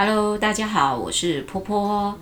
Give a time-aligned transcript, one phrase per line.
[0.00, 2.16] Hello，大家好，我是波波。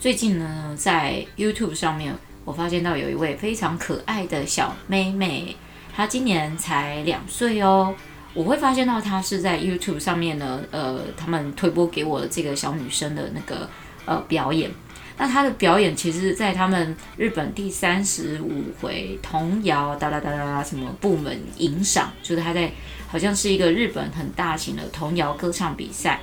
[0.00, 5.54] 最近呢，在 YouTube 上面，我发现到有一位非常可爱的小妹妹，
[5.94, 7.94] 她今年才两岁哦。
[8.32, 13.68] 我会发现到她是在 YouTube 上面呢，呃，他们推播给我的这个小女生的那个
[14.06, 14.70] 呃表演。
[15.18, 22.72] 那她的表演，其实，在他们日本第三十五回童谣哒哒哒哒什么部门影赏，就是她在
[23.06, 26.18] 好像是一个日本很大型的童谣歌唱比赛。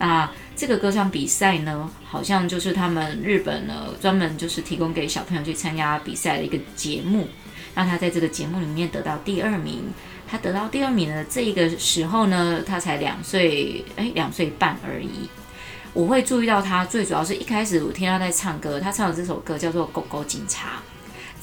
[0.00, 7.28] 那这个歌唱比赛呢，好像就是他们日本呢专门就是提供给小朋友去参加比赛的一个节目。
[7.72, 9.84] 让他在这个节目里面得到第二名。
[10.28, 15.28] 他得到第二名的这个时候呢，他才两岁，哎，两岁半而已。
[15.92, 20.68] 我会注意到他，最主要是一开始我听他在唱歌，他唱的这首歌叫做《狗狗警察》。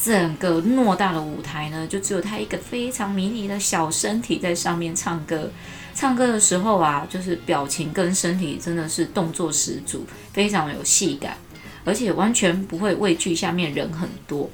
[0.05, 5.49] 整个偌大的舞台呢，就只有他一个非常迷你的小身体在上面唱歌。
[5.97, 11.35] 唱歌的时候啊，就是表情跟身体真的是动作十足，非常有戏感，
[11.83, 14.47] 而且完全不会畏惧下面人很多。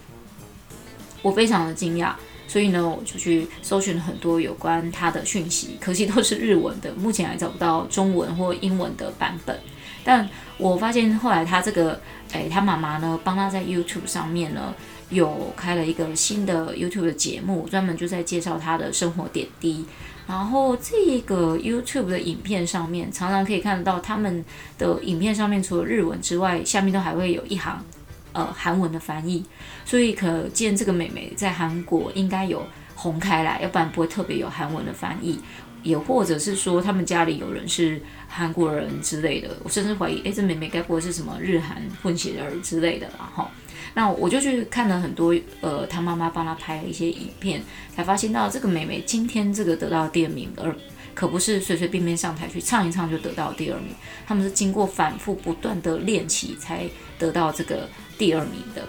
[1.21, 2.13] 我非常的惊讶，
[2.47, 9.59] 所以呢，我就去搜寻了很多有关他的讯息，可惜都是日文的，目前还找不到中文或英文的版本。
[10.05, 11.99] 但我发现后来他这个，
[12.31, 14.73] 诶，他妈妈呢，帮他在 YouTube 上面呢。
[15.13, 19.85] 有开了一个新的 YouTube 的节目，专门就在介绍他的生活点滴。
[20.25, 24.43] 然后这个 YouTube 的影片上面，常常可以看得到他们
[24.77, 27.83] 的影片上面，除了日文之外，下面都还会有一行
[28.31, 29.43] 呃韩文的翻译。
[29.85, 35.39] 所以可见这个美眉在韩国应该有红开来，要不然不会特别有韩文的翻译。
[35.83, 43.29] 也或者是说他们家里有人是韩国人之类的，我甚至怀疑，诶，这美眉该不会是什么日韩混血儿之类的啦？
[43.35, 43.51] 哈。
[43.95, 47.61] 那我就去看了很多，呃，他妈妈帮他拍了一些影片，
[47.95, 50.75] 才发现到这个妹妹今天这个得到第二名，而
[51.13, 53.89] 可不是随随便便上台去唱一唱就得到第二名，
[54.25, 58.81] 他们是经过反复不断的练习才得到这个第二名的。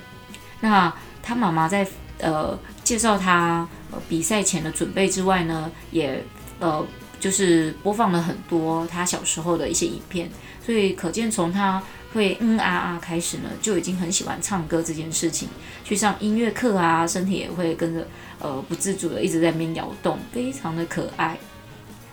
[0.61, 0.91] 那
[1.23, 1.87] 他妈妈在
[2.19, 6.25] 呃介绍他呃比赛前的准备之外呢，也
[6.61, 6.83] 呃
[7.21, 10.31] 就是播放了很多他小时候的一些影片，
[10.65, 11.83] 所以可见从他。
[12.15, 15.49] 会嗯啊啊开始呢，就已经很喜欢唱歌这件事情。
[15.85, 18.07] 去上音乐课啊，身体也会跟着
[18.39, 21.37] 呃不自主的一直在那边摇动，非常的可爱。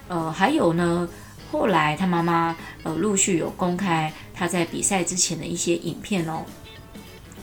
[0.08, 1.08] 呃，还有呢，
[1.52, 6.44] 后来他妈妈呃陆续有公开他在比赛之前的一些影片哦。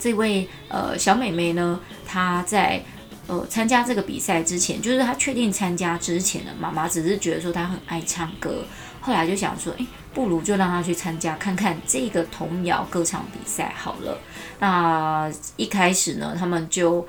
[0.01, 2.83] 这位呃小妹妹呢，她在
[3.29, 8.65] 呃参加这个比赛之前，就是他确定参加之前的，妈妈只是觉得说他很爱唱歌。
[9.01, 14.19] 后来就想说，诶，不如就让他去参加看看这个童谣歌唱比赛好了。
[14.59, 17.07] 那一开始呢，他们就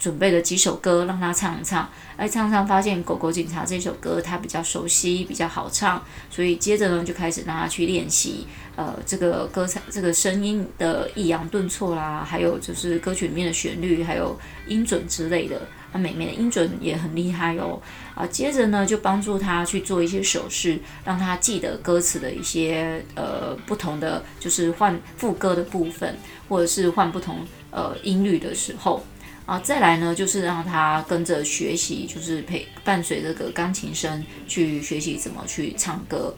[0.00, 1.88] 准备了几首歌让他唱一唱。
[2.16, 8.46] 哎，唱唱发现《狗狗警察》这首歌他比较熟悉，比较好唱，所以接着呢就开始让他去练习。
[8.76, 15.60] 呃，这个歌唱这个声音的抑扬顿挫啦，还有就是歌曲里面的旋律，还有音准之类的。
[15.92, 17.82] 那妹妹的音准也很厉害哦，
[18.14, 26.16] 啊，接着呢就帮助他去做一些手势，让他记得歌词的一些呃不同的，就是换副歌的部分，
[26.48, 29.04] 或者是换不同呃音律的时候，
[29.50, 36.32] 啊，再来呢就是让他跟着学习，就是陪伴随这个钢琴声去学习怎么去唱歌。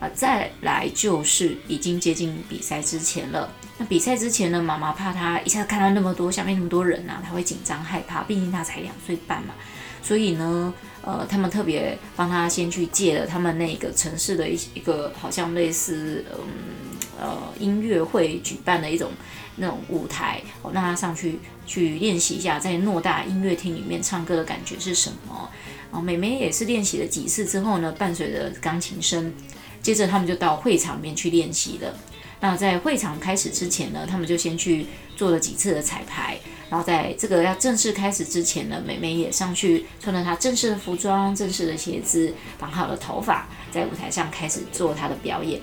[0.00, 3.48] 啊，再来就是已经接近比赛之前了。
[3.78, 8.24] 那比赛之前呢，妈妈怕他一下子看到那么多下面那么多人、啊，他会紧张害怕。
[8.24, 9.54] 毕竟他才两岁半嘛，
[10.02, 19.10] 所以呢，呃，他们特别帮他先去借了他们那个城市的一一个好像类似嗯呃音乐会举办的一种
[19.56, 25.50] 那种舞台，我让他上去去练习一下，在偌大音乐厅里面唱歌的感觉是什么。
[25.90, 29.32] 啊，妹妹也是练习了几次之后呢，伴随着钢琴声。
[29.80, 31.94] 接着他们就到会场里面去练习了。
[32.40, 34.86] 那在会场开始之前呢，他们就先去
[35.16, 36.36] 做了几次的彩排。
[36.68, 45.60] 然后在这个要正式开始之前呢，妹妹也上去穿了她正式的服装、正式的鞋子，绑好了头发，在舞台上开始做她的表演。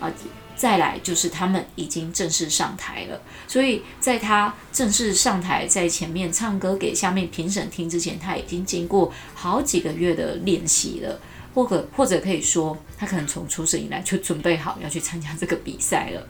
[0.00, 0.12] 啊，
[0.62, 3.20] 再来就是他们已经正式上台了。
[3.48, 11.18] 所以在他正式上台，在前面唱歌给下面评审听之前，他已经经过好几个月的练习了。
[11.52, 16.24] 或者或者可以说，他可能从出生以来就准备好要去参加这个比赛了。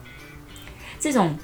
[0.99, 1.37] 这种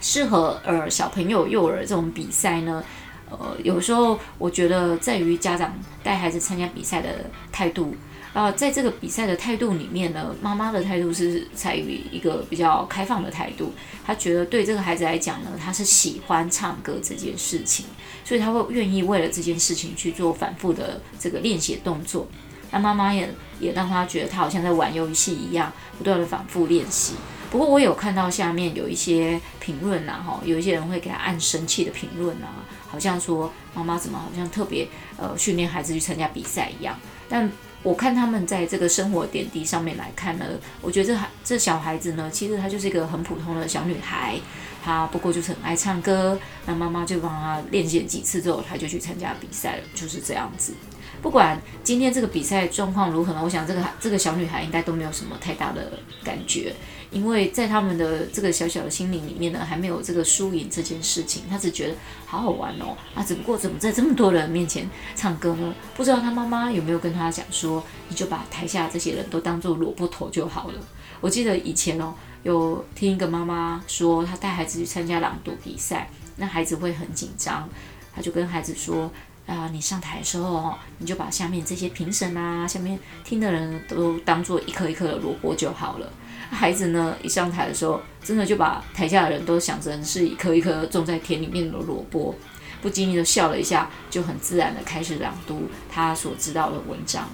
[0.00, 2.82] 适合呃小朋友幼儿这种比赛呢，
[3.28, 7.08] 呃，有时候我觉得在于家长带孩子参加比赛的
[7.52, 7.94] 态度。
[8.36, 13.72] 啊、呃，在这个比赛的态度里面呢，妈妈的态度是采于一个比较开放的态度。
[14.04, 17.86] 他觉得对这个孩子来讲呢，他是喜欢唱歌这件事情，
[18.26, 22.28] 所以他会愿意为了这件事情去做反复的这个练习动作。
[22.70, 23.26] 那妈妈也
[23.58, 27.14] 也让他觉得他好像在玩游戏一样，不断的反复练习。
[27.50, 34.86] 不过我有看到下面有一些评论呐，哈，有一些人会给他按生气的评论啊，好像说妈妈怎么好像特别
[35.16, 36.94] 呃训练孩子去参加比赛一样。
[37.30, 37.50] 但
[37.86, 40.44] 我看他们在这个生活点滴上面来看呢，
[40.82, 44.36] 我觉得这孩这小孩子呢，其实她就是一个很普通的小女孩，
[44.82, 46.36] 她不过就是很爱唱歌，
[46.66, 50.74] 那妈妈就帮她练习几次之后，她就去参加比赛了，就是这样子。
[51.22, 55.92] 不管今天这个比赛状况如何呢，我想这个这个小女孩应该都没有什么太大的
[56.24, 56.74] 感觉，
[57.10, 61.94] 因为在他们的这个小小的心灵里面呢，还没有这个输赢这件事情，他只觉得
[62.26, 62.96] 好好玩哦。
[63.14, 65.74] 啊，只不过怎么在这么多人面前唱歌呢？
[65.94, 70.80] 不知道他妈妈有没有跟他讲说，你就把台下这些人都当做萝卜头就好了。
[71.20, 77.68] 我记得以前哦，有听一个妈妈说，她带孩子去参加朗读比赛，那孩子会很紧张，
[78.14, 79.10] 她就跟孩子说。
[79.46, 86.12] 啊、你上台的时候哦，你就把下面这些评审啊，下面听的人都当做一颗一颗的萝卜就好了。
[86.50, 92.34] 孩子呢，一上台的时候，真的就把台下的人都想成是一颗一颗种在田里面的萝卜，
[92.82, 97.28] 不经意的笑了一下，就很自然的开始朗读他所知道的文章。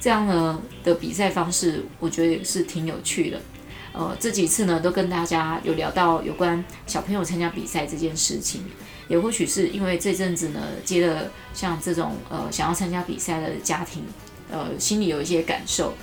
[0.00, 3.40] 这样呢的比赛方式，我觉得也是挺有趣的。
[3.94, 8.64] 呃，这几次呢，都跟大家有聊到有关小朋友参加比赛这件事情。
[9.06, 14.02] 也或许是因为这阵子呢，接了像这种呃想要参加比赛的家庭，
[14.50, 15.94] 呃，心里有一些感受。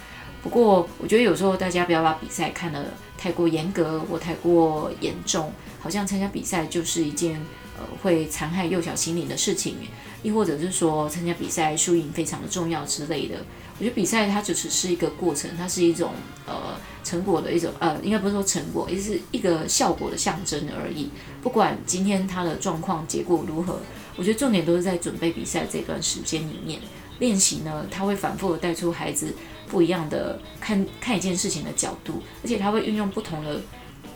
[0.41, 7.41] 不过我觉得有时候大家不要把比赛看得太过严格或太过严重，好像参加比赛就是一件
[7.77, 9.75] 呃会残害幼小心灵的事情，
[10.23, 13.35] 亦或者是说参加比赛输赢非常的重要之类的。
[13.79, 16.13] 我觉得比赛它就只是一个过程，它是一种
[16.45, 16.70] 呃。
[17.11, 21.09] 成果的一种，呃，应该不是说成果，也是一个效果的象征而已。
[21.41, 23.81] 不管今天他的状况结果如何，
[24.15, 26.79] 我觉得重点都是在准备比赛这段时间里面
[27.19, 27.85] 练习呢。
[27.91, 29.33] 他会反复的带出孩子
[29.67, 33.59] 不一样的看看一件事情的角度，而且他会运用不同的，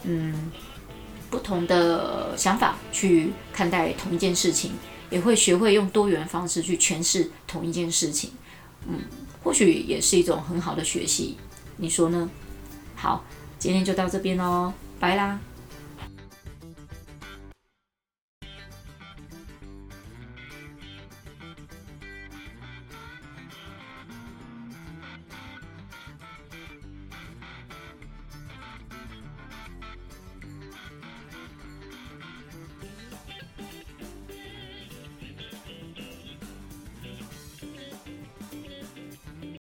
[0.04, 0.50] 嗯，
[1.28, 4.72] 不同的想法去看待同一件事情，
[5.10, 8.30] 也会学会用多元方式去诠释同一件事情。
[8.88, 9.00] 嗯，
[9.44, 11.36] 或许也是一种很好的学习，
[11.76, 12.30] 你说呢？
[13.06, 13.22] 好，
[13.56, 15.38] 今天就到这边喽，拜啦。